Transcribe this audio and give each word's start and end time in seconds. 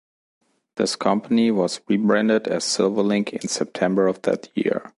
This 0.77 0.95
company 0.95 1.51
was 1.51 1.79
re-branded 1.87 2.47
as 2.47 2.63
Silverlink 2.63 3.33
in 3.33 3.47
September 3.47 4.07
of 4.07 4.19
that 4.23 4.49
year. 4.55 4.89